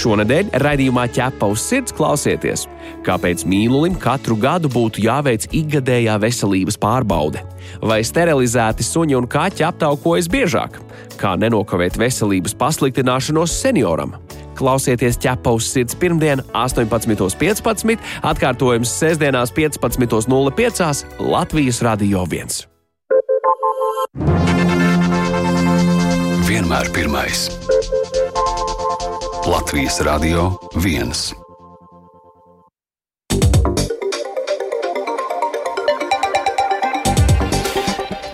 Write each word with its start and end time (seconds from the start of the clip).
Šonadēļ 0.00 0.54
raidījumā 0.62 1.02
ķepa 1.12 1.50
uz 1.52 1.60
sirds 1.60 1.92
klausieties, 1.92 2.62
kāpēc 3.04 3.42
mīlulim 3.44 3.98
katru 4.00 4.38
gadu 4.40 4.70
būtu 4.72 5.02
jāveic 5.04 5.44
ikgadējā 5.52 6.14
veselības 6.22 6.78
pārbaude, 6.80 7.42
vai 7.84 8.00
sterilizēti 8.06 8.86
suņi 8.86 9.18
un 9.18 9.28
kaķi 9.28 9.66
aptaukojas 9.68 10.30
biežāk, 10.32 10.78
kā 11.20 11.34
nenokavēt 11.36 11.98
veselības 12.00 12.56
pasliktināšanos 12.62 13.58
senioram. 13.60 14.16
Klausieties 14.56 15.20
ķepa 15.20 15.52
uz 15.56 15.68
sirds 15.68 15.96
pirmdien, 16.00 16.40
18.15. 16.56 18.00
atkārtojums 18.32 18.96
sestdienās 19.02 19.52
15.05. 19.56 21.04
Latvijas 21.28 21.84
Radio 21.84 22.24
1. 22.24 22.64
Vienmēr 26.48 26.92
pirmais. 26.96 27.48
Latvijas 29.50 30.00
Radio 30.00 30.60
1. 30.74 31.39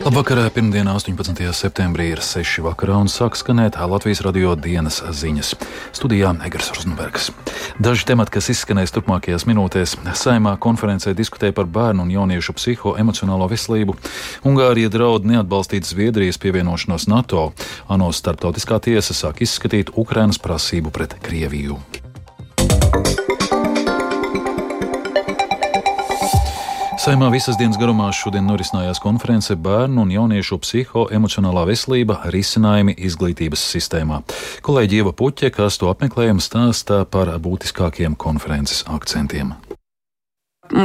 Labvakar, 0.06 0.38
pirmdienā, 0.54 0.92
18. 0.94 1.34
septembrī 1.50 2.12
ir 2.14 2.20
6. 2.22 2.60
vakarā 2.62 2.94
un 3.02 3.08
sāk 3.10 3.34
skanēt 3.34 3.74
Latvijas 3.74 4.20
radio 4.22 4.52
dienas 4.54 5.00
ziņas. 5.02 5.48
Studijā 5.98 6.30
Egers 6.46 6.70
Rozenbergs. 6.76 7.32
Daži 7.82 8.06
temati, 8.06 8.36
kas 8.36 8.52
izskanēs 8.54 8.94
turpmākajās 8.94 9.48
minūtēs, 9.50 9.96
saimā 10.14 10.54
konferencē 10.62 11.10
diskutē 11.10 11.50
par 11.50 11.66
bērnu 11.66 12.06
un 12.06 12.14
jauniešu 12.14 12.54
psihoemocionālo 12.54 13.50
veselību. 13.50 13.98
Ungārija 14.46 14.94
draud 14.94 15.26
neatbalstīt 15.26 15.90
Zviedrijas 15.90 16.38
pievienošanos 16.38 17.10
NATO. 17.10 17.48
ANO 17.90 18.12
starptautiskā 18.14 18.78
tiesa 18.78 19.10
sāk 19.10 19.42
izskatīt 19.42 19.90
Ukrainas 19.98 20.38
prasību 20.38 20.94
pret 20.94 21.18
Krieviju. 21.18 21.82
Saimā 27.06 27.28
visas 27.30 27.54
dienas 27.54 27.76
garumā 27.78 28.08
šodien 28.10 28.48
norisinājās 28.50 28.98
konference 28.98 29.54
Bērnu 29.62 30.02
un 30.02 30.08
jauniešu 30.10 30.56
psihoemocionālā 30.64 31.62
veselība 31.68 32.16
risinājumi 32.34 32.96
izglītības 33.06 33.62
sistēmā. 33.76 34.24
Kolēģi 34.66 34.98
Ieva 35.04 35.12
Puķe, 35.14 35.52
kas 35.54 35.78
to 35.78 35.92
apmeklējuma 35.92 36.42
stāstā 36.42 37.04
par 37.06 37.30
būtiskākiem 37.44 38.18
konferences 38.18 38.82
akcentiem. 38.90 39.54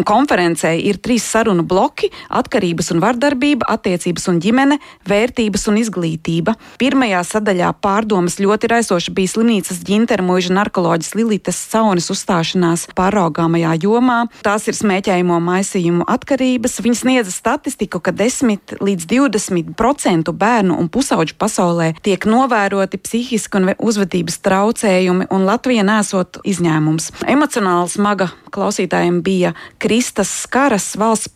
Konferencē 0.05 0.73
ir 0.77 0.99
trīs 1.01 1.25
sarunu 1.25 1.63
bloki- 1.67 2.11
atkarības 2.39 2.91
un 2.93 3.01
vardarbība, 3.01 3.65
attiecības 3.67 4.27
un 4.29 4.39
ģimene, 4.39 4.77
vērtības 5.07 5.67
un 5.67 5.75
izglītība. 5.81 6.55
Pirmajā 6.77 7.21
sadaļā 7.25 7.73
pārdomas 7.81 8.39
ļoti 8.39 8.69
raisoša 8.69 9.13
bija 9.13 9.27
slimnīcas 9.33 9.83
ģintera 9.83 10.23
mūža 10.23 10.51
narkoloģis 10.51 11.15
Lilitas 11.15 11.55
Saunis 11.55 12.09
uzstāšanās 12.09 12.87
pāraugāmajā 12.95 13.73
jomā. 13.83 14.29
Tās 14.43 14.67
ir 14.67 14.73
smēķējumu 14.73 15.39
maisījumu 15.41 16.05
atkarības. 16.07 16.79
Viņas 16.81 17.03
sniedza 17.03 17.31
statistiku, 17.31 17.99
ka 17.99 18.11
10 18.11 18.77
līdz 18.81 19.05
20% 19.05 20.31
bērnu 20.31 20.77
un 20.77 20.89
pusauģu 20.89 21.37
pasaulē 21.37 21.95
tiek 22.01 22.25
novēroti 22.25 22.99
psihiski 23.01 23.57
un 23.57 23.73
uzvedības 23.77 24.39
traucējumi, 24.45 25.29
un 25.31 25.45
Latvija 25.45 25.83
nesot 25.87 26.41
izņēmums. 26.47 27.11
Emocionāli 27.27 27.89
smaga 27.89 28.31
klausītājiem 28.51 29.21
bija 29.25 29.53
Kristas 29.81 30.29
Skaras 30.43 30.93
valsts 30.99 31.33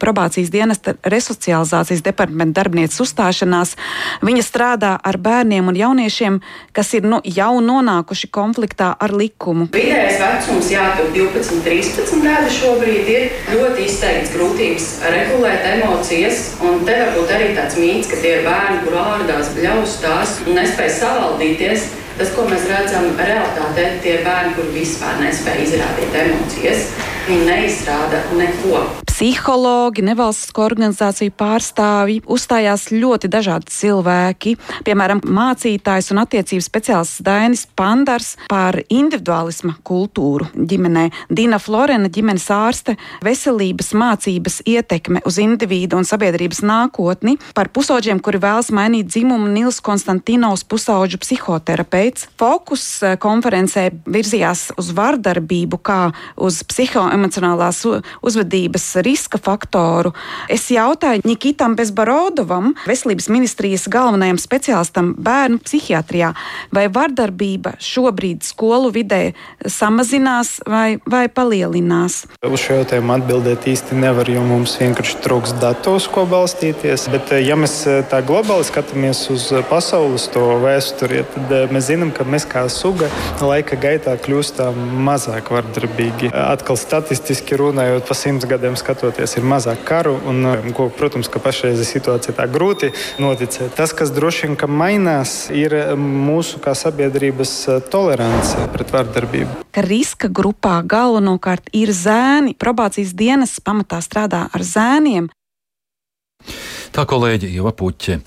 probācijas 0.00 0.50
dienesta 0.50 0.94
resocializācijas 1.06 2.02
departamenta 2.02 2.60
darbinieces 2.60 2.98
uzstāšanās. 3.04 3.76
Viņa 4.26 4.42
strādā 4.42 4.92
ar 4.98 5.18
bērniem 5.22 5.68
un 5.70 5.78
jauniešiem, 5.78 6.40
kas 6.74 6.92
ir 6.98 7.06
nu, 7.06 7.20
jau 7.22 7.52
nonākuši 7.62 8.30
konfliktā 8.34 8.92
ar 8.98 9.14
likumu. 9.14 9.68
Vidējais 9.76 10.18
vecums, 10.22 10.72
jā, 10.72 10.88
12, 11.14 11.62
13 11.62 12.26
gadi 12.26 12.50
šobrīd 12.58 13.12
ir 13.14 13.28
ļoti 13.54 13.86
izteikts 13.86 14.34
grūtības 14.34 14.90
regulēt 15.14 15.70
emocijas. 15.76 16.44
Un 16.66 16.82
te 16.88 16.98
varbūt 17.04 17.34
arī 17.38 17.52
tāds 17.58 17.78
mīts, 17.78 18.10
ka 18.10 18.18
tie 18.24 18.38
ir 18.40 18.46
bērni, 18.48 18.82
kur 18.82 18.98
ārdās, 19.04 19.54
bļaustās 19.54 20.40
un 20.46 20.58
nespēj 20.58 20.94
savaldīties. 20.98 21.90
Tas, 22.18 22.34
ko 22.34 22.44
mēs 22.44 22.66
redzam, 22.68 23.06
realitātē 23.16 23.86
tie 24.02 24.18
ir 24.18 24.26
bērni, 24.26 24.52
kuri 24.58 24.74
vispār 24.82 25.22
nespēj 25.22 25.64
izrādīt 25.64 26.22
emocijas. 26.26 26.90
Viņi 27.22 27.44
neizrāda 27.46 28.18
neko. 28.34 28.80
Psihologi, 29.06 30.02
nevalstisko 30.02 30.64
organizāciju 30.64 31.30
pārstāvji, 31.38 32.22
uzstājās 32.26 32.88
ļoti 32.90 33.28
dažādi 33.30 33.70
cilvēki. 33.70 34.54
Piemēram, 34.82 35.20
mācītājs 35.22 36.10
un 36.10 36.18
attiecības 36.24 36.66
speciālists 36.66 37.22
Dainis 37.22 37.62
Pandars 37.78 38.32
par 38.50 38.80
individuālisma 38.88 39.76
kultūru 39.86 40.48
ģimenē, 40.56 41.04
Dina 41.30 41.60
Florena, 41.62 42.10
ģimenes 42.10 42.48
ārste, 42.50 42.96
veselības 43.22 43.92
mācības 43.94 44.58
ietekme 44.66 45.22
uz 45.28 45.38
individu 45.44 46.00
un 46.00 46.08
sabiedrības 46.08 46.64
nākotni, 46.66 47.36
par 47.54 47.70
pusauģiem, 47.70 48.18
kuri 48.24 48.42
vēlas 48.42 48.72
mainīt 48.74 49.12
dzimumu, 49.12 49.52
Nils 49.52 49.78
Konstantinovs, 49.84 50.66
pusauģu 50.66 51.22
psihoterapeits. 51.22 52.32
Fokus 52.40 52.88
eh, 53.04 53.14
konferencē 53.22 53.90
virzījās 54.10 54.72
uz 54.80 54.90
vardarbību 54.98 55.78
kā 55.84 56.00
uz 56.42 56.64
psihoemocionālās 57.12 57.82
uzvedības 58.22 58.86
riska 59.04 59.38
faktoru. 59.38 60.12
Es 60.48 60.70
jautāju 60.70 61.22
Nikitam 61.24 61.76
Bezbarodovam, 61.76 62.74
veselības 62.86 63.28
ministrijas 63.28 63.88
galvenajam 63.92 64.38
speciālistam 64.40 65.14
bērnu 65.18 65.60
psihiatrijā, 65.62 66.32
vai 66.72 66.88
vardarbība 66.88 67.76
šobrīd 67.80 68.42
skolu 68.46 68.92
vidē 68.92 69.32
samazinās 69.66 70.60
vai, 70.66 70.98
vai 71.06 71.28
palielinās. 71.28 72.24
Uz 72.46 72.60
šo 72.62 72.80
jautājumu 72.80 73.16
atbildēt 73.16 73.66
īsti 73.68 73.98
nevar, 73.98 74.28
jo 74.30 74.42
mums 74.46 74.76
vienkārši 74.80 75.20
trūks 75.24 75.56
datos, 75.62 76.08
ko 76.12 76.24
balstīties. 76.26 77.08
Bet, 77.12 77.34
ja 77.42 77.56
mēs 77.58 77.82
tā 78.10 78.22
globāli 78.24 78.66
skatāmies 78.66 79.24
uz 79.32 79.50
pasaules 79.70 80.28
to 80.32 80.44
vēsturi, 80.62 81.24
tad 81.34 81.72
mēs 81.74 81.90
zinām, 81.90 82.12
ka 82.14 82.26
mēs 82.28 82.48
kā 82.48 82.64
suga 82.72 83.10
laika 83.42 83.76
gaitā 83.80 84.16
kļūstam 84.22 84.78
mazāk 85.06 85.52
vardarbīgi. 85.52 86.32
Atkal 86.32 86.78
statistiski 87.02 87.56
runājot, 87.58 88.06
pa 88.06 88.14
simts 88.14 88.46
gadiem 88.46 88.76
skatoties, 88.78 89.34
ir 89.36 89.46
mazāk 89.46 89.82
karu, 89.86 90.14
un, 90.30 90.46
ko, 90.76 90.86
protams, 90.94 91.30
ka 91.32 91.42
pašreizē 91.42 91.84
situācija 91.86 92.36
tā 92.38 92.46
grūti 92.50 92.92
noticēt. 93.22 93.74
Tas, 93.76 93.94
kas 93.96 94.14
droši 94.14 94.52
vien 94.52 94.56
mainās, 94.70 95.50
ir 95.50 95.74
mūsu 95.98 96.62
kā 96.62 96.76
sabiedrības 96.78 97.54
tolerance 97.90 98.68
pret 98.72 98.94
vardarbību. 98.94 99.66
Ka 99.74 99.84
riska 99.86 100.30
grupā 100.30 100.78
galvenokārt 100.86 101.72
ir 101.74 101.92
zēni. 101.96 102.54
Probācijas 102.54 103.14
dienas 103.18 103.58
pamatā 103.64 104.02
strādā 104.04 104.46
ar 104.52 104.66
zēniem. 104.66 105.30
Tā 106.92 107.06
kolēģi 107.08 107.48
Ieva 107.56 107.70
Puķe. 107.72 108.18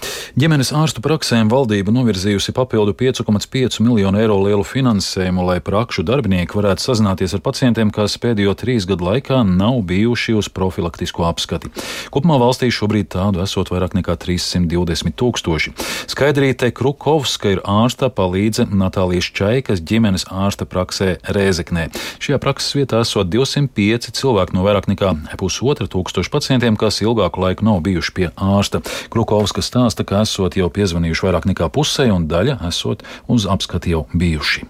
Ģimenes 0.41 0.71
ārstu 0.73 0.97
praksēm 1.05 1.51
valdība 1.51 1.93
novirzījusi 1.93 2.49
papildu 2.57 2.95
5,5 2.97 3.77
miljonu 3.85 4.17
eiro 4.17 4.39
lielu 4.41 4.63
finansējumu, 4.65 5.43
lai 5.45 5.59
prakšu 5.61 6.01
darbinieki 6.01 6.57
varētu 6.57 6.81
sazināties 6.81 7.35
ar 7.37 7.43
pacientiem, 7.45 7.91
kas 7.93 8.17
pēdējo 8.17 8.55
trīs 8.57 8.87
gadu 8.89 9.05
laikā 9.05 9.43
nav 9.45 9.77
bijuši 9.85 10.33
uz 10.39 10.49
profilaktisko 10.49 11.27
apskati. 11.27 11.69
Kopumā 12.09 12.39
valstī 12.41 12.71
šobrīd 12.73 13.11
tādu 13.13 13.43
esot 13.45 13.69
vairāk 13.69 13.93
nekā 13.99 14.15
320 14.25 15.13
tūkstoši. 15.13 15.75
Skaidrīte 16.09 16.71
Krukovska 16.73 17.53
ir 17.53 17.61
ārsta 17.69 18.09
palīdze 18.09 18.65
Natālijas 18.73 19.29
Čaikas 19.29 19.85
ģimenes 19.85 20.25
ārsta 20.33 20.65
praksē 20.65 21.19
Rēzeknē. 21.37 21.91
Šajā 22.17 22.41
prakses 22.41 22.73
vietā 22.81 23.05
esot 23.05 23.29
205 23.29 24.09
cilvēki 24.17 24.57
no 24.57 24.65
vairāk 24.65 24.89
nekā 24.89 25.13
pusotra 25.37 25.85
tūkstoša 25.85 26.33
pacientiem, 26.33 26.81
kas 26.81 27.03
ilgāku 27.05 27.45
laiku 27.45 27.69
nav 27.69 27.83
bijuši 27.85 28.17
pie 28.17 28.29
ārsta 28.33 28.54
ārsta. 28.57 28.83
Krukovska 29.13 29.63
stāsta, 29.65 30.07
ka 30.07 30.23
esot 30.25 30.57
jau 30.59 30.69
piezvanījuši 30.73 31.27
vairāk 31.27 31.49
nekā 31.51 31.69
pusē, 31.73 32.09
un 32.13 32.29
daļa 32.31 32.61
esot 32.69 33.05
uz 33.31 33.49
apskati 33.49 33.95
jau 33.95 34.05
bijuši. 34.13 34.65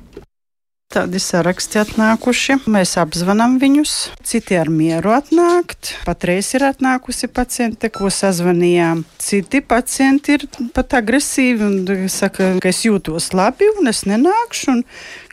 Tādi 0.95 1.19
saraksti 1.19 1.79
atnākuši. 1.81 2.55
Mēs 2.71 2.93
apzvanām 3.01 3.57
viņus. 3.59 3.93
Citi 4.23 4.55
ar 4.55 4.69
mieru 4.71 5.11
atnākt. 5.15 5.95
Patreiz 6.05 6.53
ir 6.55 6.63
atnākusi 6.69 7.27
paciente, 7.27 7.89
ko 7.91 8.11
sazvanījām. 8.13 9.01
Citi 9.19 9.59
pacienti 9.65 10.37
ir 10.37 10.45
pat 10.77 10.95
agresīvi 11.01 11.65
un 11.65 12.07
saka, 12.11 12.53
ka 12.63 12.71
es 12.71 12.83
jūtos 12.85 13.33
labi 13.35 13.67
un 13.79 13.91
es 13.91 14.05
nenākšu. 14.07 14.77
Un 14.77 14.83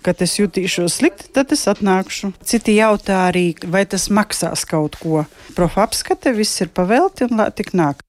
kad 0.02 0.24
es 0.24 0.38
jutīšos 0.40 0.98
slikti, 0.98 1.30
tad 1.36 1.52
es 1.54 1.68
atnākšu. 1.70 2.32
Citi 2.42 2.74
jautā 2.80 3.28
arī, 3.28 3.52
vai 3.62 3.84
tas 3.86 4.08
maksās 4.10 4.64
kaut 4.66 4.98
ko. 4.98 5.26
Profa 5.54 5.86
apskate, 5.86 6.32
viss 6.34 6.64
ir 6.64 6.72
pavelti 6.74 7.28
un 7.28 7.44
tik 7.54 7.70
nāk. 7.76 8.02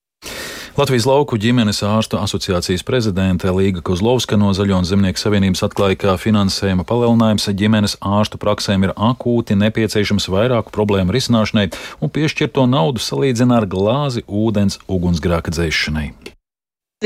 Latvijas 0.74 1.04
lauku 1.06 1.36
ģimenes 1.38 1.84
ārstu 1.86 2.18
asociācijas 2.18 2.82
prezidente 2.82 3.46
Līga 3.54 3.78
Kozlovska 3.86 4.34
no 4.34 4.48
Zaļo 4.58 4.80
un 4.80 4.88
Zemnieku 4.88 5.20
savienības 5.22 5.62
atklāja, 5.68 5.94
ka 6.02 6.14
finansējuma 6.18 6.82
palielinājums 6.88 7.46
ģimenes 7.60 7.94
ārstu 8.02 8.40
praksēm 8.42 8.88
ir 8.88 8.92
akūti 8.98 9.54
nepieciešams 9.60 10.26
vairāku 10.34 10.74
problēmu 10.74 11.14
risināšanai, 11.14 11.68
un 12.02 12.10
piešķirto 12.10 12.66
naudu 12.66 12.98
salīdzina 13.06 13.60
ar 13.60 13.68
glāzi 13.70 14.26
ūdens 14.26 14.80
ugunsgrēka 14.90 15.54
dzēšanai. 15.54 16.08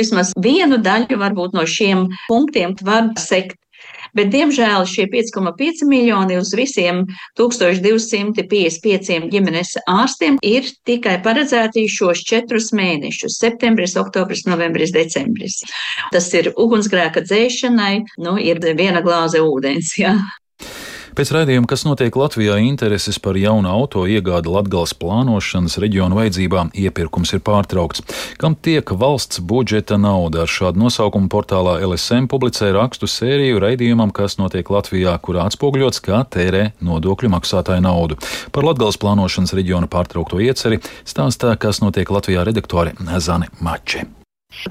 Vismaz 0.01 0.33
vienu 0.41 0.81
daļu 0.81 1.21
varbūt 1.21 1.61
no 1.61 1.69
šiem 1.69 2.07
punktiem 2.25 2.73
var 2.89 3.13
sekt 3.21 3.61
Bet, 4.17 4.31
diemžēl, 4.33 4.87
šie 4.89 5.07
5,5 5.13 5.85
miljoni 5.89 6.39
uz 6.41 6.55
visiem 6.57 7.05
1255 7.39 9.29
ģimenes 9.33 9.75
ārstiem 9.91 10.39
ir 10.43 10.69
tikai 10.89 11.19
paredzēti 11.25 11.85
šos 11.93 12.25
četrus 12.29 12.73
mēnešus- 12.73 13.39
septembris, 13.45 13.97
oktobris, 14.01 14.47
novembris, 14.49 14.95
decembris. 14.97 15.61
Tas 16.13 16.33
ir 16.35 16.53
ugunsgrēka 16.57 17.25
dzēšanai, 17.29 18.05
nu, 18.25 18.37
ir 18.39 18.61
viena 18.75 19.03
glāze 19.05 19.43
ūdens. 19.45 19.95
Jā. 19.99 20.17
Pēc 21.19 21.33
raidījuma, 21.35 21.67
kas 21.67 21.83
notiek 21.83 22.15
Latvijā, 22.15 22.61
intereses 22.63 23.17
par 23.19 23.35
jaunu 23.35 23.67
auto 23.73 24.05
iegādi 24.07 24.53
Latgales 24.55 24.93
plānošanas 24.95 25.75
reģionu 25.83 26.15
vajadzībām 26.15 26.69
iepirkums 26.79 27.33
ir 27.35 27.41
pārtraukts. 27.43 28.05
Kam 28.39 28.55
tiek 28.55 28.93
valsts 29.01 29.41
budžeta 29.43 29.99
nauda? 29.99 30.45
Ar 30.45 30.53
šādu 30.55 30.79
nosaukumu 30.79 31.27
portālā 31.33 31.81
LSM 31.83 32.29
publicē 32.31 32.71
rakstu 32.77 33.11
sēriju 33.11 33.59
raidījumam, 33.65 34.13
kas 34.15 34.39
notiek 34.39 34.71
Latvijā, 34.71 35.17
kurā 35.19 35.49
atspoguļots, 35.51 36.05
kā 36.07 36.21
tērē 36.23 36.69
nodokļu 36.87 37.33
maksātāju 37.35 37.83
naudu. 37.89 38.21
Par 38.55 38.69
Latgales 38.71 39.01
plānošanas 39.03 39.57
reģiona 39.59 39.91
pārtraukto 39.91 40.39
ieceri 40.39 40.79
stāstā, 41.03 41.57
kas 41.59 41.83
notiek 41.83 42.15
Latvijā 42.15 42.47
redaktore 42.47 42.95
Zane 43.19 43.51
Mače. 43.59 44.07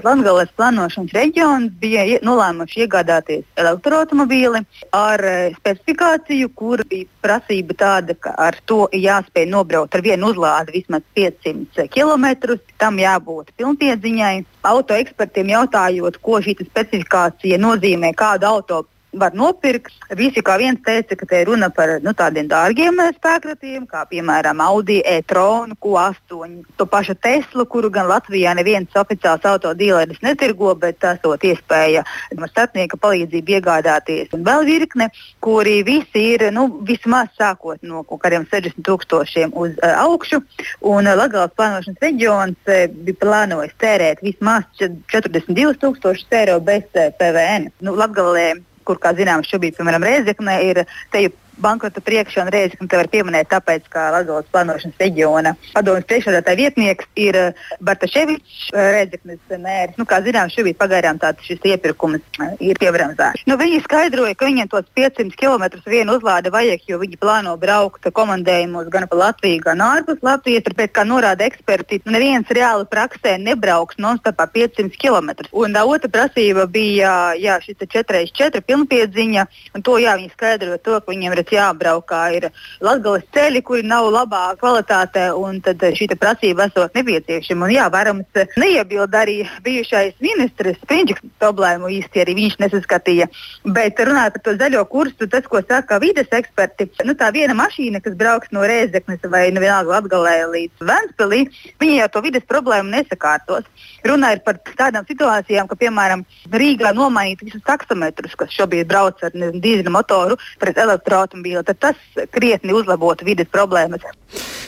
Latvijas 0.02 0.50
plānošanas 0.58 1.12
reģions 1.14 1.74
bija 1.82 2.18
nolēmuši 2.26 2.80
iegādāties 2.84 3.44
elektroautobīli 3.62 4.60
ar 4.94 5.22
e, 5.24 5.34
specifikāciju, 5.56 6.50
kur 6.58 6.82
bija 6.90 7.06
prasība 7.22 7.76
tāda, 7.82 8.16
ka 8.18 8.34
ar 8.46 8.58
to 8.66 8.88
jāspēj 8.92 9.46
nobraukt 9.52 9.94
ar 9.94 10.02
vienu 10.02 10.32
uzlādi 10.32 10.76
vismaz 10.80 11.06
500 11.18 11.88
km. 11.94 12.58
Tam 12.82 12.98
jābūt 12.98 13.54
pilnpiedziņai. 13.58 14.34
Auto 14.68 14.98
ekspertiem 14.98 15.54
jautājot, 15.54 16.18
ko 16.22 16.42
šī 16.42 16.58
specifikācija 16.60 17.58
nozīmē, 17.62 18.12
kādu 18.18 18.50
auto 18.50 18.84
var 19.20 19.34
nopirkt. 19.36 19.92
Visi 20.18 20.42
kā 20.44 20.56
viens 20.60 20.80
teica, 20.84 21.16
ka 21.18 21.26
te 21.28 21.42
ir 21.42 21.50
runa 21.50 21.68
par 21.74 21.96
nu, 22.04 22.14
tādiem 22.16 22.48
dārgiem 22.50 22.98
eh, 23.02 23.12
spēkratiem, 23.16 23.86
kā 23.90 24.04
piemēram 24.10 24.62
Audi 24.64 25.00
e-tronu, 25.06 25.76
Q8, 25.82 26.52
to 26.78 26.86
pašu 26.88 27.16
Teslu, 27.22 27.66
kuru 27.70 27.90
gan 27.94 28.08
Latvijā 28.10 28.54
neviens 28.56 28.94
oficiāls 28.98 29.46
autodīleris 29.48 30.22
netirgo, 30.24 30.74
bet 30.78 31.04
esot 31.04 31.44
iespēja 31.44 32.04
ar 32.04 32.52
starpnieka 32.52 32.98
palīdzību 33.00 33.56
iegādāties. 33.58 34.32
Un 34.36 34.44
vēl 34.46 34.66
virkne, 34.68 35.10
kuri 35.44 35.80
visi 35.86 36.24
ir 36.34 36.48
nu, 36.54 36.68
vismaz 36.88 37.32
sākot 37.38 37.82
no 37.86 38.04
kaut 38.08 38.22
kādiem 38.24 38.46
60 38.48 38.84
tūkstošiem 38.86 39.54
uz 39.58 39.74
uh, 39.82 39.94
augšu. 40.04 40.42
Un 40.80 41.08
uh, 41.08 41.16
Latvijas 41.18 41.54
plānošanas 41.58 42.02
reģions 42.04 42.72
uh, 42.72 42.86
bija 42.88 43.20
plānojis 43.24 43.76
tērēt 43.82 44.24
vismaz 44.24 44.66
42 44.78 45.76
tūkstošus 45.82 46.40
eiro 46.40 46.58
bez 46.64 46.86
uh, 46.94 47.10
PVN. 47.18 47.70
Nu, 47.84 47.96
Latgalē 47.98 48.50
kur, 48.88 49.00
kā 49.02 49.12
zināms, 49.18 49.50
šobrīd, 49.52 49.76
piemēram, 49.78 50.06
Reizekne 50.08 50.56
ir 50.64 50.82
teju 51.14 51.34
bankrota 51.62 52.02
priekšā 52.04 52.44
un 52.44 52.52
reizes, 52.52 52.78
ka 52.78 53.00
var 53.00 53.08
pieminēt, 53.12 53.50
tāpēc, 53.52 53.88
ka 53.92 54.08
Latvijas 54.14 54.50
plānošanas 54.52 55.02
reģiona 55.02 55.54
padomjas 55.74 56.06
priekšsēdētāja 56.08 56.60
vietnieks 56.62 57.08
ir 57.18 57.38
eh, 57.38 57.64
Bartaševičs, 57.84 58.70
eh, 58.72 58.90
Reizeknes 58.96 59.58
mērs. 59.62 59.96
Nu, 59.98 60.06
kā 60.08 60.20
zināms, 60.24 60.54
šobrīd 60.56 60.78
pagaidām 60.80 61.20
tāds 61.22 61.44
šis 61.46 61.62
iepirkums 61.72 62.22
eh, 62.40 62.54
ir 62.70 62.80
piebremzēts. 62.80 63.44
Nu, 63.50 63.58
viņi 63.60 63.82
skaidroja, 63.84 64.36
ka 64.38 64.48
viņiem 64.48 64.70
tos 64.72 64.86
500 64.98 65.36
km 65.38 65.66
vienu 65.88 66.18
uzlādi 66.18 66.52
vajag, 66.54 66.86
jo 66.90 67.00
viņi 67.02 67.20
plāno 67.20 67.56
braukt 67.60 68.08
komandējumos 68.14 68.90
gan 68.92 69.08
pa 69.10 69.20
Latviju, 69.24 69.62
gan 69.66 69.82
ārpus 69.84 70.22
Latvijas. 70.22 70.66
Tāpēc, 70.68 70.94
kā 70.96 71.04
norāda 71.08 71.46
eksperti, 71.48 72.02
nu, 72.04 72.14
neviens 72.16 72.50
reāli 72.54 72.86
praksē 72.90 73.36
nebrauks 73.42 73.98
non-stopā 74.02 74.48
500 74.54 74.98
km. 75.00 75.32
Un 75.56 75.76
tā 75.76 75.84
otra 75.88 76.10
prasība 76.12 76.66
bija 76.70 77.34
jā, 77.38 77.58
šis 77.64 77.78
4x4 77.84 78.62
pilnpiedziņa, 78.66 79.46
un 79.76 79.84
to 79.86 79.98
jā, 80.02 80.16
viņi 80.18 80.32
skaidroja 80.34 80.80
to, 80.82 80.98
ka 81.00 81.12
viņiem 81.12 81.34
ir 81.34 81.42
tāpēc 81.48 81.56
jābraukā 81.56 82.22
ir 82.36 82.50
Latvijas 82.80 83.24
ceļi, 83.32 83.62
kuri 83.62 83.82
nav 83.86 84.10
labā 84.12 84.56
kvalitātē, 84.58 85.32
un 85.34 85.60
tad 85.60 85.80
šī 85.80 86.08
prasība 86.18 86.68
esot 86.68 86.94
nepieciešama. 86.94 87.66
Un, 87.66 87.72
jā, 87.72 87.88
varams 87.90 88.26
neiebild 88.56 89.14
arī 89.14 89.46
bijušais 89.62 90.14
ministrs 90.20 90.78
Prinčiks 90.86 91.22
problēmu 91.38 91.88
īsti 91.88 92.22
arī 92.22 92.34
viņš 92.34 92.58
nesaskatīja. 92.60 93.28
Bet 93.64 93.98
runājot 93.98 94.36
par 94.36 94.42
to 94.44 94.56
zaļo 94.58 94.84
kursu, 94.88 95.28
tas, 95.28 95.46
ko 95.46 95.60
saka 95.62 95.98
vides 96.00 96.28
eksperti, 96.30 96.90
nu, 97.04 97.14
tā 97.14 97.30
viena 97.32 97.54
mašīna, 97.54 98.00
kas 98.00 98.16
brauks 98.16 98.52
no 98.52 98.64
Rēzeknes 98.66 99.24
vai 99.28 99.48
nu, 99.52 99.60
vienalga 99.60 99.98
Latgalē 99.98 100.36
līdz 100.52 100.84
Ventspilī, 100.88 101.44
viņi 101.80 102.00
jau 102.02 102.10
to 102.14 102.24
vides 102.24 102.46
problēmu 102.48 102.92
nesakārtos. 102.92 103.66
Runa 104.06 104.32
ir 104.34 104.42
par 104.44 104.60
tādām 104.78 105.06
situācijām, 105.08 105.68
ka, 105.68 105.76
piemēram, 105.78 106.24
Rīgā 106.52 106.94
nomainīt 106.96 107.42
visus 107.44 107.64
taksometrus, 107.66 108.36
kas 108.38 108.54
šobrīd 108.54 108.88
brauc 108.88 109.20
ar 109.26 109.34
dīzeļu 109.34 109.92
motoru 109.92 110.38
pret 110.60 110.78
elektroautomašīnu 110.78 111.37
automobīli, 111.38 111.64
tad 111.64 111.78
tas 111.78 112.28
krietni 112.30 112.72
uzlabotu 112.72 113.24
vides 113.24 113.48
problēmas. 113.50 114.00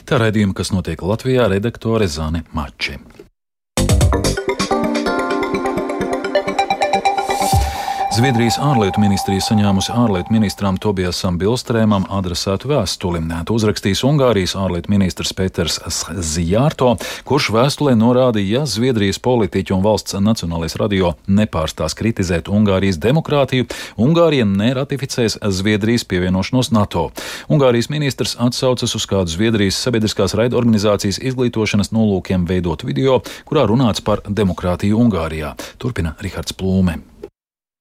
Tā 0.05 0.19
raidījuma, 0.19 0.55
kas 0.55 0.73
notiek 0.73 1.01
Latvijā, 1.03 1.49
redaktore 1.49 2.09
Zane 2.09 2.45
Mači. 2.53 2.99
Zviedrijas 8.21 8.59
ārlietu 8.61 9.01
ministrija 9.01 9.41
saņēmusi 9.41 9.95
ārlietu 9.97 10.35
ministram 10.35 10.77
Tobijasam 10.77 11.39
Bilstrēmam 11.41 12.03
adresētu 12.13 12.69
vēstuli. 12.69 13.23
To 13.49 13.55
uzrakstījis 13.57 14.03
Ungārijas 14.05 14.53
ārlietu 14.61 14.93
ministrs 14.93 15.33
Peters 15.33 15.79
Zijārto, 16.29 16.91
kurš 17.25 17.47
vēstulē 17.55 17.95
norādīja, 17.97 18.59
ja 18.59 18.67
Zviedrijas 18.69 19.17
politiķi 19.25 19.73
un 19.73 19.81
valsts 19.87 20.19
nacionālais 20.21 20.77
radio 20.77 21.15
nepārstās 21.33 21.97
kritizēt 21.97 22.51
Ungārijas 22.53 23.01
demokrātiju, 23.01 23.71
Ungārija 23.97 24.45
neratificēs 24.45 25.39
Zviedrijas 25.41 26.05
pievienošanos 26.05 26.75
NATO. 26.77 27.07
Ungārijas 27.49 27.89
ministrs 27.89 28.37
atsaucas 28.37 28.99
uz 29.01 29.07
kādu 29.09 29.33
Zviedrijas 29.33 29.81
sabiedriskās 29.81 30.37
raidorganizācijas 30.37 31.23
izglītošanas 31.25 31.95
nolūkiem 31.97 32.45
veidot 32.45 32.85
video, 32.85 33.23
kurā 33.49 33.65
runāts 33.65 34.05
par 34.05 34.21
demokrātiju 34.29 35.01
Ungārijā. 35.07 35.55
Turpina 35.81 36.19
Rihards 36.21 36.53
Plūme. 36.53 37.01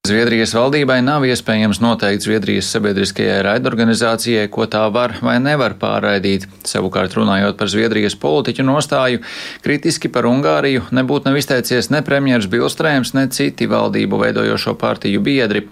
Zviedrijas 0.07 0.56
valdībai 0.56 1.01
nav 1.06 1.25
iespējams 1.28 1.81
noteikt 1.84 2.24
Zviedrijas 2.24 2.69
sabiedriskajai 2.74 3.42
raidorganizācijai, 3.46 4.48
ko 4.50 4.63
tā 4.66 4.86
var 4.90 5.18
vai 5.22 5.36
nevar 5.44 5.74
pārraidīt. 5.78 6.46
Savukārt, 6.66 7.13
runājot 7.19 7.57
par 7.60 7.68
Zviedrijas 7.69 8.16
politiķu 8.18 8.63
nostāju, 8.66 9.19
kritiski 9.62 10.10
par 10.10 10.25
Ungāriju 10.25 10.88
nebūtu 10.96 11.28
nav 11.28 11.38
izteicies 11.38 11.92
ne 11.94 12.00
premjers 12.07 12.48
Bilstrēms, 12.50 13.12
ne 13.19 13.28
citi 13.36 13.68
valdību 13.69 14.22
veidojošo 14.24 14.74
partiju 14.81 15.22
biedri. 15.22 15.66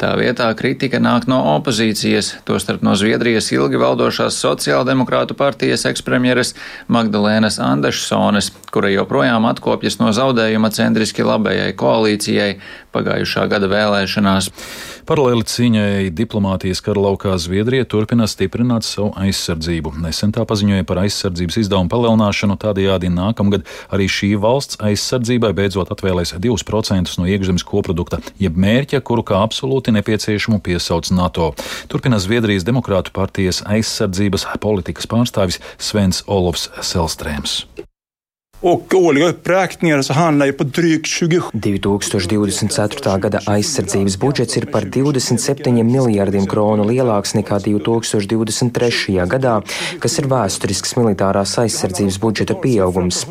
Tā 0.00 0.14
vietā 0.18 0.48
kritika 0.58 0.98
nāk 0.98 1.28
no 1.30 1.42
opozīcijas, 1.52 2.32
tostarp 2.48 2.82
no 2.82 2.96
Zviedrijas 2.98 3.52
ilgi 3.52 3.78
valdošās 3.84 4.40
sociāldemokrātu 4.42 5.36
partijas 5.38 5.84
ekspremjeres 5.92 6.56
Magdalēnas 6.88 7.60
Andešsones, 7.62 8.48
kura 8.74 8.90
joprojām 8.96 9.44
atkopjas 9.52 10.00
no 10.00 10.10
zaudējuma 10.16 10.72
centriski 10.74 11.28
labējai 11.28 11.76
koalīcijai 11.78 12.50
pagājušā 12.94 13.48
gada 13.52 13.68
vēlēšanās. 13.70 14.50
Paralēli 15.04 15.44
cīņai 15.44 16.12
diplomātijas 16.16 16.80
kara 16.84 17.02
laukā 17.04 17.34
Zviedrija 17.36 17.84
turpina 17.84 18.24
stiprināt 18.30 18.86
savu 18.88 19.10
aizsardzību. 19.20 19.92
Nesen 20.00 20.32
tā 20.32 20.46
paziņoja 20.48 20.86
par 20.88 21.02
aizsardzības 21.02 21.58
izdevumu 21.60 21.92
palielināšanu, 21.92 22.56
tādējādi 22.62 23.12
nākamgad 23.12 23.68
arī 23.92 24.08
šī 24.08 24.32
valsts 24.40 24.80
aizsardzībai 24.80 25.52
beidzot 25.58 25.92
atvēlēs 25.92 26.32
2% 26.40 27.18
no 27.20 27.28
iekšzemes 27.28 27.66
koprodukta, 27.68 28.22
jeb 28.40 28.56
mērķa, 28.56 29.02
kuru 29.04 29.26
kā 29.28 29.44
absolūti 29.44 29.92
nepieciešamu 29.98 30.62
piesauc 30.64 31.12
NATO. 31.12 31.52
Turpina 31.92 32.16
Zviedrijas 32.22 32.64
Demokrātu 32.64 33.12
partijas 33.12 33.60
aizsardzības 33.68 34.48
politikas 34.64 35.10
pārstāvis 35.10 35.60
Svens 35.76 36.24
Olofs 36.24 36.70
Selstrēms. 36.80 37.64
Och 38.66 38.94
årliga 38.94 39.28
uppräkningar 39.28 40.02
så 40.02 40.12
handlar 40.12 40.46
ju 40.46 40.52
på 40.52 40.64
drygt 40.64 41.06
27. 41.06 41.60
2024. 41.62 43.18
gada 43.18 43.40
aizsardzības 43.46 44.14
budžets 44.18 44.56
ir 44.56 44.64
par 44.72 44.86
27 44.88 45.84
miljardiem 45.84 46.46
kronu 46.48 46.86
lielāks 46.88 47.34
nekā 47.36 47.58
2023. 47.60 49.18
gadā, 49.28 49.58
kas 50.00 50.16
ir 50.16 50.28
vēsturisks 50.32 50.96
militārās 50.96 51.52
aizsardzības 51.60 52.16
budžeta 52.22 52.56
pieaugums. 52.62 53.26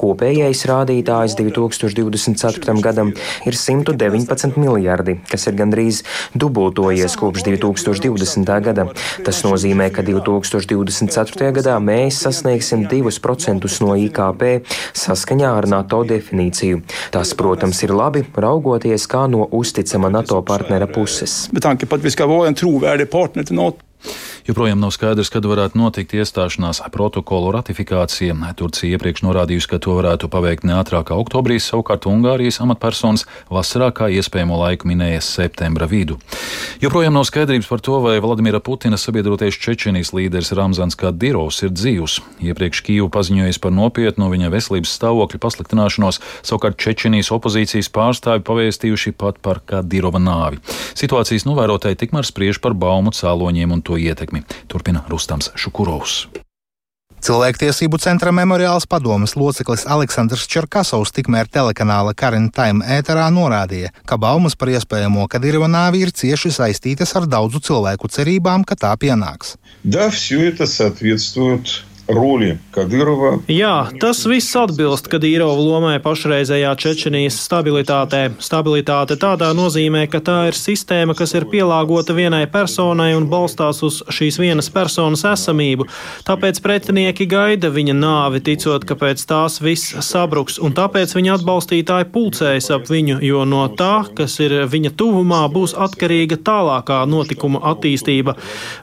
Kopējais 0.00 0.64
rādītājs 0.72 1.36
2024. 1.36 2.80
gadam 2.80 3.12
ir 3.44 3.60
119 3.60 4.56
miljardi, 4.56 5.18
kas 5.28 5.46
ir 5.52 5.60
gandrīz 5.60 6.00
dubultojies 6.32 7.18
kopš 7.20 7.44
2020. 7.50 8.56
gada. 8.70 8.88
Tas 9.20 9.44
nozīmē, 9.44 9.92
ka 9.92 10.00
2024. 10.08 11.52
gadā 11.60 11.76
mēs 11.76 12.24
sasniegsim 12.24 12.88
2% 12.88 13.80
no 13.84 14.00
IKP 14.08 14.48
saskaņā 14.96 15.50
ar 15.60 15.68
NATO 15.70 16.02
definīciju. 16.08 16.82
Tas, 17.14 17.34
protams, 17.38 17.82
ir 17.86 17.94
labi, 17.96 18.24
raugoties 18.34 19.08
kā 19.10 19.26
no 19.30 19.48
uzticama 19.60 20.10
NATO 20.12 20.40
partnera 20.42 20.88
puses. 20.90 21.46
Joprojām 24.48 24.80
nav 24.80 24.94
skaidrs, 24.96 25.28
kad 25.28 25.44
varētu 25.44 25.76
notikt 25.76 26.14
iestāšanās 26.16 26.78
protokolu 26.88 27.50
ratifikācija. 27.52 28.32
Turcija 28.56 28.96
iepriekš 28.96 29.20
norādījusi, 29.26 29.68
ka 29.68 29.76
to 29.84 29.92
varētu 29.98 30.30
paveikt 30.32 30.64
neatrākā 30.64 31.18
oktobrī, 31.20 31.58
savukārt 31.60 32.06
Ungārijas 32.08 32.62
amatpersonas 32.64 33.26
vasarā 33.52 33.90
kā 33.92 34.08
iespējamo 34.08 34.56
laiku 34.56 34.88
minēja 34.88 35.20
septembra 35.20 35.84
vidu. 35.90 36.16
Joprojām 36.80 37.12
nav 37.18 37.26
skaidrības 37.28 37.68
par 37.68 37.82
to, 37.84 37.98
vai 38.00 38.14
Vladimira 38.24 38.62
Putina 38.64 38.96
sabiedroties 38.96 39.58
Čečenijas 39.60 40.14
līderis 40.16 40.54
Ramzans 40.56 40.96
Kadirovs 40.96 41.60
ir 41.68 41.76
dzīvs. 41.76 42.16
Iepriekš 42.48 42.80
Kīvu 42.88 43.10
paziņojis 43.12 43.60
par 43.60 43.76
nopietnu 43.76 44.30
viņa 44.32 44.48
veselības 44.56 44.96
stāvokļa 44.96 45.42
pasliktināšanos, 45.44 46.22
savukārt 46.40 46.80
Čečenijas 46.80 47.34
opozīcijas 47.36 47.92
pārstāvi 47.92 48.46
pavēstījuši 48.48 49.12
pat 49.12 49.44
par 49.44 49.60
Kadirova 49.68 50.24
nāvi. 50.24 50.64
Situācijas 50.96 51.44
novērotāji 51.44 52.00
tikmēr 52.06 52.24
spriež 52.24 52.64
par 52.64 52.72
baumu 52.72 53.12
cēloņiem 53.12 53.76
un 53.76 53.84
to 53.84 54.00
ietekmi 54.00 54.37
Turpina 54.67 55.03
Rustams 55.09 55.51
Šukurovs. 55.55 56.27
Cilvēktiesību 57.23 57.95
centra 58.03 58.33
memoriāls 58.35 58.83
padomas 58.83 59.37
loceklis 59.39 59.85
Aleksandrs 59.87 60.43
Čerkasovs 60.51 61.13
tikmēr 61.15 61.47
telekanāla 61.47 62.11
Karina 62.19 62.51
Time 62.51 62.83
ēterā 62.83 63.29
norādīja, 63.31 63.93
ka 64.03 64.17
baumas 64.19 64.57
par 64.59 64.73
iespējamo 64.73 65.29
Kadirova 65.31 65.69
nāvi 65.71 66.01
ir 66.03 66.11
cieši 66.11 66.51
saistītas 66.51 67.15
ar 67.15 67.29
daudzu 67.31 67.61
cilvēku 67.63 68.11
cerībām, 68.11 68.65
ka 68.67 68.75
tā 68.75 68.91
pienāks. 68.99 69.55
Да, 69.85 70.09
все 70.09 70.49
это 70.49 70.67
соответствует 70.67 71.83
roli 72.07 72.57
Kadirova. 72.73 73.37
Jā, 73.47 73.87
tas 74.01 74.23
viss 74.27 74.55
atbilst 74.59 75.07
Kadirova 75.11 75.55
lomai 75.55 75.95
pašreizējā 76.03 76.73
Čečenijas 76.79 77.37
stabilitātē. 77.45 78.23
Stabilitāte 78.43 79.15
tādā 79.19 79.51
nozīmē, 79.55 80.05
ka 80.11 80.19
tā 80.23 80.37
ir 80.49 80.57
sistēma, 80.57 81.15
kas 81.15 81.35
ir 81.37 81.47
pielāgota 81.51 82.15
vienai 82.17 82.43
personai 82.51 83.13
un 83.15 83.29
balstās 83.31 83.79
uz 83.87 84.01
šīs 84.11 84.39
vienas 84.41 84.69
personas 84.73 85.23
esamību. 85.31 85.87
Tāpēc 86.27 86.59
pretinieki 86.65 87.27
gaida 87.29 87.71
viņa 87.73 87.95
nāvi, 87.95 88.43
ticot, 88.43 88.83
ka 88.87 88.99
pēc 88.99 89.23
tās 89.29 89.61
viss 89.63 89.95
sabruks, 90.03 90.59
un 90.59 90.75
tāpēc 90.75 91.15
viņa 91.15 91.39
atbalstītāji 91.39 92.11
pulcējas 92.13 92.71
ap 92.75 92.91
viņu, 92.91 93.21
jo 93.23 93.47
no 93.47 93.65
tā, 93.79 94.03
kas 94.17 94.39
ir 94.43 94.63
viņa 94.67 94.95
tuvumā, 94.99 95.45
būs 95.53 95.77
atkarīga 95.79 96.41
tālākā 96.43 97.03
notikuma 97.07 97.63
attīstība. 97.73 98.35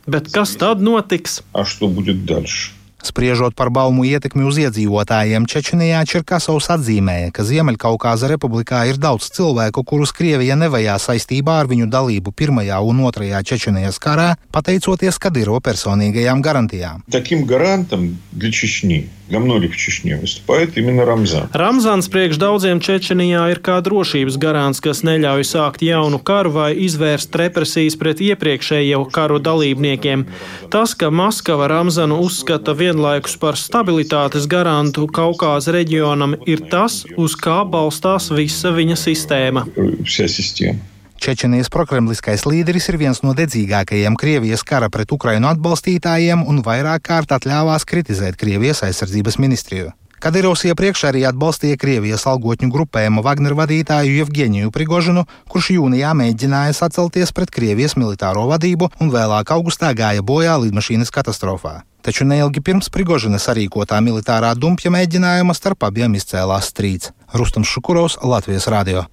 Bet 0.09 0.33
kas 0.33 0.57
tad 0.57 0.81
notiks? 0.81 1.43
А 1.53 1.65
что 1.65 1.89
будет 1.89 2.25
дальше? 2.25 2.74
Spriežot 3.05 3.57
par 3.57 3.71
baumu 3.73 4.05
ietekmi 4.05 4.45
uz 4.45 4.59
iedzīvotājiem, 4.61 5.47
Čečenijā 5.49 6.03
Čerkasovs 6.05 6.69
atzīmēja, 6.77 7.31
ka 7.33 7.47
Ziemeļkaukāza 7.49 8.29
republikā 8.29 8.83
ir 8.91 9.01
daudz 9.01 9.31
cilvēku, 9.33 9.85
kurus 9.89 10.13
Krievija 10.13 10.57
nevajā 10.61 10.99
saistībā 11.01 11.57
ar 11.63 11.71
viņu 11.71 11.89
dalību 11.89 12.35
Pirmajā 12.37 12.83
un 12.85 13.01
Otrajā 13.09 13.41
Čečenijas 13.41 13.97
karā, 14.05 14.35
pateicoties 14.53 15.17
Kadiro 15.17 15.57
personīgajām 15.65 16.45
garantijām. 16.45 17.01
Таким 17.09 17.47
гарантом 17.49 18.21
для 18.33 18.53
Чечни, 18.53 19.09
для 19.31 19.39
многих 19.39 19.75
в 19.75 19.77
Чечне 19.77 20.17
выступает 20.17 20.77
именно 20.77 21.05
Рамзан. 21.05 21.49
Ramzans 21.55 22.11
priekš 22.11 22.37
daudziem 22.37 22.83
Čečenijā 22.83 23.47
ir 23.55 23.63
kā 23.63 23.79
drošības 23.79 24.37
garants, 24.43 24.83
kas 24.83 25.05
neļauj 25.07 25.47
sākt 25.47 25.85
jaunu 25.87 26.19
karu 26.19 26.51
vai 26.51 26.71
izvērst 26.75 27.31
represijas 27.39 27.95
pret 28.01 28.19
iepriekšējo 28.19 29.07
karu 29.15 29.39
dalībniekiem. 29.39 30.27
Tas, 30.75 30.97
ka 30.99 31.15
Maskava 31.15 31.71
Ramzanu 31.71 32.19
uzskata 32.27 32.75
vienlaikus 32.75 33.39
par 33.39 33.55
stabilitātes 33.55 34.51
garantu 34.51 35.07
Kaukāza 35.07 35.79
reģionam, 35.79 36.35
ir 36.51 36.67
tas, 36.67 37.05
uz 37.17 37.39
kā 37.39 37.63
balstās 37.63 38.33
visa 38.35 38.75
viņa 38.75 38.99
sistēma. 38.99 39.67
Вся 40.05 40.27
система. 40.29 40.81
Čečenijas 41.26 41.72
prokremliskais 41.74 42.44
līderis 42.46 42.86
ir 42.92 43.00
viens 43.02 43.24
no 43.26 43.32
dedzīgākajiem 43.34 44.14
Krievijas 44.14 44.62
kara 44.62 44.92
pret 44.94 45.10
Ukrainu 45.10 45.48
atbalstītājiem 45.50 46.44
un 46.46 46.60
vairāk 46.62 47.02
kārt 47.08 47.34
atļāvās 47.34 47.88
kritizēt 47.90 48.38
Krievijas 48.38 48.84
aizsardzības 48.86 49.40
ministriju. 49.42 49.88
Kadirovs 50.22 50.68
iepriekš 50.70 51.02
arī 51.10 51.24
atbalstīja 51.26 51.80
Krievijas 51.82 52.28
algotņu 52.30 52.70
grupējumu 52.76 53.26
Wagner 53.26 53.58
vadītāju 53.58 54.20
Jevģeniju 54.20 54.70
Prigožinu, 54.76 55.26
kurš 55.50 55.72
jūnijā 55.80 56.14
mēģināja 56.14 56.78
sacelties 56.78 57.34
pret 57.34 57.50
Krievijas 57.50 57.98
militāro 57.98 58.46
vadību 58.54 58.92
un 59.02 59.10
vēlāk 59.18 59.50
augustā 59.58 59.96
gāja 59.98 60.22
bojā 60.22 60.60
lidmašīnas 60.62 61.10
katastrofā. 61.10 61.80
Taču 62.06 62.22
neilgi 62.30 62.62
pirms 62.62 62.86
Prigožina 62.94 63.40
sarīkotā 63.42 63.98
militārā 64.06 64.52
dumpja 64.54 64.92
mēģinājuma 64.94 65.56
starp 65.58 65.88
abiem 65.88 66.14
izcēlās 66.20 66.70
strīds. 66.70 67.10
Rustams 67.34 67.68
Šukurovs, 67.68 68.18
Latvijas 68.24 68.68
radio. 68.68 69.04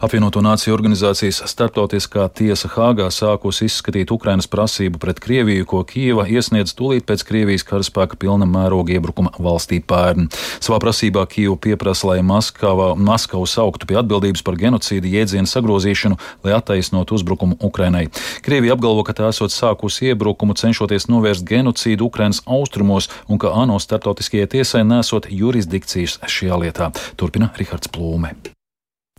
Apvienoto 0.00 0.40
Nāciju 0.40 0.72
organizācijas 0.74 1.42
starptautiskā 1.46 2.24
tiesa 2.34 2.70
Hāgā 2.72 3.10
sākusi 3.12 3.68
izskatīt 3.68 4.10
Ukrainas 4.10 4.48
prasību 4.50 4.98
pret 4.98 5.20
Krieviju, 5.20 5.66
ko 5.68 5.82
Kieva 5.84 6.24
iesniedz 6.24 6.72
tūlīt 6.74 7.04
pēc 7.06 7.22
Krievijas 7.28 7.66
karaspēka 7.68 8.16
pilna 8.18 8.48
mēroga 8.48 8.96
iebrukuma 8.96 9.34
valstī 9.38 9.82
pērn. 9.84 10.30
Savā 10.58 10.80
prasībā 10.82 11.26
Kieva 11.30 11.58
pieprasa, 11.60 12.08
lai 12.08 12.24
Maskava, 12.26 12.94
Maskavu 12.96 13.46
sauktu 13.46 13.86
pie 13.86 14.00
atbildības 14.00 14.42
par 14.42 14.56
genocīdu 14.58 15.12
jēdzienu 15.12 15.50
sagrozīšanu, 15.50 16.18
lai 16.48 16.56
attaisnotu 16.56 17.20
uzbrukumu 17.20 17.60
Ukrainai. 17.60 18.08
Krievija 18.42 18.74
apgalvo, 18.74 19.04
ka 19.04 19.14
tā 19.20 19.28
esot 19.30 19.52
sākusi 19.54 20.10
iebrukumu, 20.10 20.56
cenšoties 20.56 21.10
novērst 21.12 21.44
genocīdu 21.46 22.08
Ukrainas 22.30 22.42
austrumos 22.46 23.08
un 23.28 23.38
ka 23.38 23.50
ANO 23.54 23.78
starptautiskajai 23.78 24.46
tiesai 24.46 24.84
nesot 24.84 25.26
jurisdikcijas 25.30 26.20
šajā 26.26 26.62
lietā. 26.62 26.92
Turpina 27.16 27.50
Rihards 27.58 27.90
Plūme. 27.90 28.59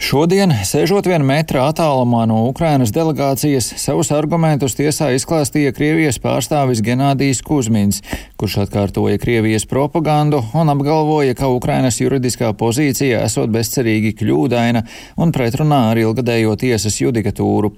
Šodien, 0.01 0.49
sēžot 0.65 1.05
vienu 1.05 1.27
metru 1.29 1.59
attālumā 1.61 2.23
no 2.25 2.39
Ukrainas 2.47 2.89
delegācijas, 2.91 3.67
savus 3.77 4.09
argumentus 4.11 4.73
tiesā 4.73 5.11
izklāstīja 5.13 5.75
Krievijas 5.77 6.17
pārstāvis 6.23 6.81
Genādijs 6.81 7.43
Kuzmins, 7.45 7.99
kurš 8.41 8.63
atkārtoja 8.63 9.19
Krievijas 9.21 9.67
propagandu 9.69 10.39
un 10.57 10.73
apgalvoja, 10.73 11.35
ka 11.37 11.51
Ukrainas 11.53 11.99
juridiskā 12.01 12.49
pozīcija 12.57 13.19
esot 13.27 13.53
bezcerīgi 13.53 14.15
kļūdaina 14.17 14.81
un 15.21 15.35
pretrunā 15.35 15.83
ar 15.91 16.01
ilgadējo 16.01 16.57
tiesas 16.63 16.97
judikatūru. 17.03 17.69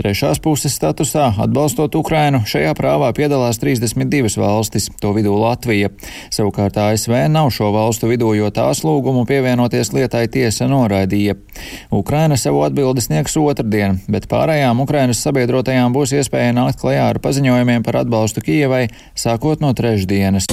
Trešās 0.00 0.40
puses 0.40 0.78
statusā, 0.80 1.28
atbalstot 1.44 2.00
Ukrainu, 2.00 2.40
šajā 2.48 2.72
prāvā 2.80 3.12
piedalās 3.12 3.60
32 3.60 4.32
valstis, 4.40 4.88
to 5.04 5.12
vidū 5.12 5.36
Latvija. 5.36 5.92
Savukārt 6.32 6.80
ASV 6.88 7.26
nav 7.36 7.52
šo 7.52 7.68
valstu 7.76 8.08
vidū, 8.08 8.32
jo 8.40 8.48
tās 8.48 8.80
lūgumu 8.88 9.28
pievienoties 9.28 9.92
lietai 9.92 10.24
tiesa 10.32 10.72
noraidīja. 10.72 11.36
Ukraina 11.92 12.36
savu 12.40 12.62
atbildi 12.66 13.04
sniegs 13.04 13.36
otrdien, 13.40 14.00
bet 14.08 14.28
pārējām 14.30 14.82
Ukrainas 14.84 15.22
sabiedrotajām 15.26 15.94
būs 15.96 16.16
iespēja 16.18 16.56
nākt 16.56 16.80
klajā 16.82 17.10
ar 17.12 17.22
paziņojumiem 17.22 17.86
par 17.86 18.02
atbalstu 18.02 18.44
Kijevai 18.46 18.86
sākot 19.14 19.64
no 19.64 19.74
trešdienas. 19.76 20.48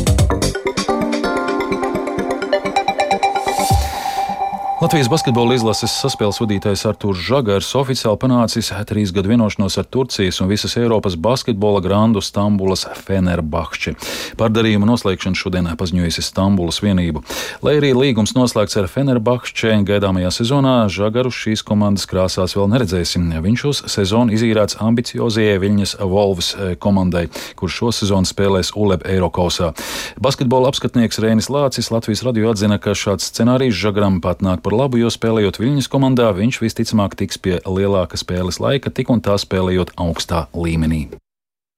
Latvijas 4.84 5.08
basketbola 5.08 5.56
izlases 5.56 5.94
saspēles 5.96 6.42
vadītājs 6.42 6.82
Artūrs 6.90 7.22
Žagars 7.24 7.70
oficiāli 7.80 8.20
panācis 8.20 8.68
trīs 8.84 9.14
gadu 9.16 9.30
vienošanos 9.32 9.78
ar 9.80 9.86
Turcijas 9.88 10.42
un 10.44 10.50
visas 10.50 10.74
Eiropas 10.76 11.16
basketbola 11.16 11.80
grandu 11.80 12.20
Stambulas 12.20 12.84
Fenerbahči. 13.06 13.94
Par 14.36 14.52
darījumu 14.52 14.90
noslēgšanu 14.90 15.40
šodien 15.40 15.70
paziņojusi 15.80 16.24
Stambulas 16.28 16.82
vienību. 16.84 17.22
Lai 17.64 17.78
arī 17.78 17.94
līgums 17.96 18.36
noslēgts 18.36 18.76
ar 18.82 18.90
Fenerbahči 18.92 19.72
gaidāmajā 19.88 20.34
sezonā, 20.42 20.74
Žagaru 20.92 21.32
šīs 21.32 21.64
komandas 21.64 22.04
krāsās 22.04 22.58
vēl 22.60 22.68
neredzēsim. 22.76 23.32
Viņš 23.40 23.66
uz 23.72 23.82
sezonu 23.96 24.36
izīrēts 24.36 24.82
ambiciozajai 24.84 25.64
Viļņas 25.64 25.96
Volvas 26.04 26.52
komandai, 26.84 27.30
kurš 27.56 27.80
šo 27.80 27.94
sezonu 28.02 28.28
spēlēs 28.28 28.74
ULEB 28.76 29.08
Eirokausā. 29.16 29.72
Basketbola 30.20 30.76
apskatnieks 30.76 31.24
Rēnis 31.24 31.48
Lācis 31.48 31.88
Latvijas 31.96 32.28
radio 32.28 32.52
atzina, 32.52 32.82
ka 32.84 32.92
šāds 32.92 33.32
scenārijs 33.32 33.80
Žagaram 33.80 34.20
pat 34.20 34.44
nāk 34.44 34.60
par 34.60 34.73
par 34.74 34.82
labu, 34.82 34.98
jo 34.98 35.10
spēlējot 35.14 35.60
Viļņas 35.62 35.90
komandā, 35.92 36.32
viņš 36.34 36.58
visticamāk 36.64 37.14
tiks 37.20 37.38
pie 37.38 37.60
lielāka 37.62 38.18
spēles 38.18 38.58
laika, 38.64 38.90
tik 38.90 39.12
un 39.14 39.22
tā 39.22 39.38
spēlējot 39.38 39.94
augstā 40.02 40.48
līmenī. 40.58 41.23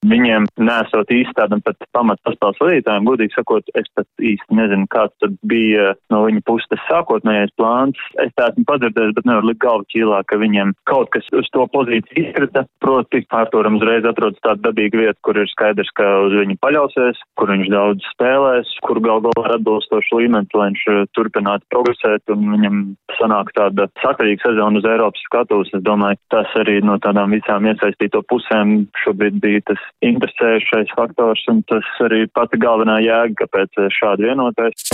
Viņiem 0.05 0.47
nesot 0.61 1.11
īsti 1.13 1.33
tādam 1.37 1.61
pat 1.65 1.81
pamat 1.95 2.19
paspēles 2.27 2.61
vadītājiem, 2.61 3.07
godīgi 3.09 3.35
sakot, 3.35 3.69
es 3.79 3.87
pat 3.97 4.07
īsti 4.21 4.57
nezinu, 4.57 4.87
kāds 4.93 5.15
tad 5.23 5.37
bija 5.49 5.93
no 6.13 6.21
viņa 6.27 6.43
puses 6.45 6.69
tas 6.71 6.83
sākotnējais 6.89 7.53
plāns. 7.59 8.01
Es 8.21 8.33
tā 8.37 8.49
esmu 8.51 8.65
padzirdējis, 8.69 9.15
bet 9.17 9.29
nevaru 9.29 9.51
likt 9.51 9.63
galvu 9.63 9.87
ķīlā, 9.93 10.21
ka 10.29 10.39
viņiem 10.41 10.75
kaut 10.89 11.11
kas 11.15 11.27
uz 11.33 11.49
to 11.55 11.65
pozīciju 11.73 12.25
izkrita. 12.25 12.65
Proti, 12.83 13.23
Arturam 13.35 13.79
uzreiz 13.79 14.05
atrodas 14.07 14.39
tāda 14.45 14.69
dabīga 14.69 15.01
vieta, 15.01 15.17
kur 15.25 15.39
ir 15.41 15.49
skaidrs, 15.51 15.91
ka 15.97 16.05
uz 16.27 16.35
viņu 16.37 16.57
paļausies, 16.63 17.19
kur 17.39 17.51
viņš 17.51 17.71
daudz 17.73 18.05
spēlēs, 18.13 18.71
kur 18.85 19.01
gal 19.03 19.23
galā 19.25 19.47
ir 19.47 19.55
atbilstošs 19.57 20.13
līmenis, 20.15 20.53
lai 20.55 20.69
viņš 20.71 20.85
eh, 20.93 21.01
turpinātu 21.17 21.67
progresēt 21.73 22.35
un 22.35 22.45
viņam 22.53 22.79
sanāk 23.19 23.51
tāda 23.57 23.89
sakaļīga 24.03 24.45
sezona 24.45 24.81
uz 24.81 24.87
Eiropas 24.89 25.25
skatuves. 25.27 25.73
Es 25.75 25.83
domāju, 25.85 26.19
tas 26.33 26.51
arī 26.61 26.79
no 26.85 26.97
tādām 27.03 27.35
visām 27.35 27.67
iesaistīto 27.69 28.23
pusēm 28.31 28.77
šobrīd 29.03 29.41
bija 29.43 29.63
tas 29.71 29.81
interesējušais 30.03 30.91
faktors, 30.97 31.45
un 31.51 31.61
tas 31.69 31.87
arī 32.05 32.25
pati 32.33 32.59
galvenā 32.61 32.99
jēga, 33.05 33.45
kāpēc 33.45 33.79
šādi 33.95 34.29
vienoties. 34.29 34.87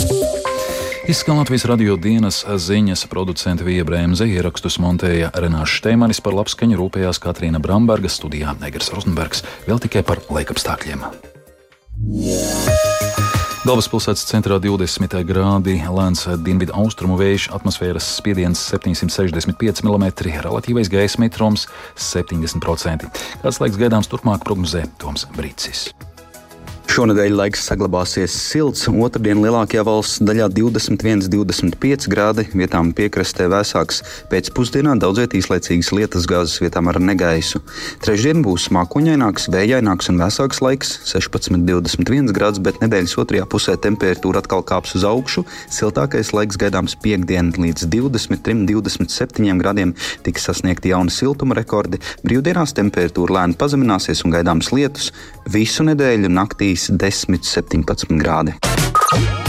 Izskan 1.10 1.40
Latvijas 1.40 1.64
radio 1.66 1.96
dienas 1.98 2.44
ziņas 2.46 3.08
producenta 3.10 3.66
Viebrēmze 3.66 4.28
ierakstus 4.30 4.78
montēja 4.78 5.32
Renāšu 5.34 5.80
Šteimanis 5.80 6.22
par 6.22 6.36
labskaņu 6.38 6.78
rūpējās 6.78 7.18
Katrīna 7.24 7.58
Bramberga 7.58 8.06
studijā 8.12 8.54
Negras 8.62 8.92
Rosenbergs 8.94 9.42
vēl 9.66 9.82
tikai 9.82 10.06
par 10.06 10.22
laikapstākļiem. 10.30 11.02
Galvaspilsētas 13.62 14.24
centrā 14.26 14.56
20 14.58 15.20
grādi, 15.22 15.76
lēns 15.86 16.24
dienvidu 16.42 16.74
austrumu 16.74 17.14
vējš, 17.20 17.44
atmosfēras 17.54 18.08
spiediens 18.16 18.58
765 18.72 19.84
mm, 19.86 20.08
relatīvais 20.42 20.90
gaisa 20.90 21.22
mitrums 21.22 21.68
70%. 21.94 23.06
Kāds 23.46 23.62
laiks 23.62 23.78
gaidāms 23.78 24.10
turpmāk 24.10 24.42
prognozē 24.42 24.88
Toms 24.98 25.30
Brīcis. 25.38 25.92
Šonadēļ 26.92 27.32
laiks 27.32 27.62
saglabāsies 27.70 28.34
silts. 28.36 28.82
Otradien 28.84 29.38
lielākajā 29.40 29.80
valsts 29.86 30.18
daļā 30.28 30.50
21, 30.52 31.22
25 31.32 32.04
grādi, 32.12 32.42
vietām 32.52 32.90
piekrastē 32.92 33.46
vēsāks. 33.48 34.02
Pēcpusdienā 34.28 34.92
daudziet 35.00 35.32
īslaicīgas 35.38 35.88
lietas 35.96 36.26
gāzes 36.28 36.60
vietām 36.60 36.90
ar 36.92 36.98
negaisu. 37.00 37.62
Trešdien 38.04 38.42
būs 38.44 38.66
mākoņaināks, 38.76 39.48
vējaināks 39.54 40.12
un 40.12 40.20
vēsāks 40.20 40.60
laiks- 40.60 40.90
16, 41.14 41.64
21 41.64 42.28
grāds, 42.36 42.60
bet 42.60 42.82
nedēļas 42.84 43.16
otrajā 43.24 43.48
pusē 43.48 43.78
temperatūra 43.80 44.44
atkal 44.44 44.60
kāps 44.62 44.92
uz 44.94 45.08
augšu. 45.08 45.46
Siltākais 45.72 46.34
laiks 46.36 46.60
gaidāms 46.60 46.94
piekdien 47.00 47.54
līdz 47.56 47.88
23, 47.88 48.66
27 48.68 49.56
grādiem 49.62 49.94
tiks 50.22 50.44
sasniegti 50.44 50.92
jauni 50.92 51.08
siltuma 51.08 51.56
rekordi. 51.56 51.96
Brīvdienās 52.22 52.76
temperatūra 52.76 53.32
lēni 53.40 53.56
pazemināsies 53.56 54.26
un 54.26 54.32
gaidāms 54.32 54.68
lietus. 54.76 55.10
Visu 55.48 55.82
nedēļu 55.82 56.28
naktīs 56.28 56.81
3, 56.90 57.26
10, 57.28 57.44
17 57.44 58.18
grādi. 58.18 59.41